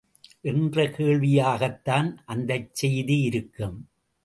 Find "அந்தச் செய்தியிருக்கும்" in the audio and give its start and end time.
2.25-3.79